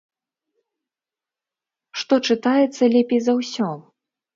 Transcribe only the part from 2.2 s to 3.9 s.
чытаецца лепей за ўсё?